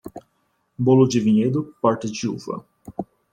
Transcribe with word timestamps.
Bolo 0.79 1.05
de 1.07 1.19
vinhedo, 1.19 1.75
porta 1.79 2.07
de 2.07 2.27
uva. 2.27 2.65